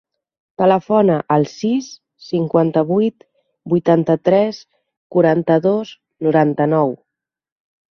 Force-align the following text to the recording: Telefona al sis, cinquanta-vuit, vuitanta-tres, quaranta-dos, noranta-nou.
Telefona 0.59 1.17
al 1.35 1.43
sis, 1.51 1.89
cinquanta-vuit, 2.29 3.27
vuitanta-tres, 3.75 4.65
quaranta-dos, 5.19 5.95
noranta-nou. 6.31 6.99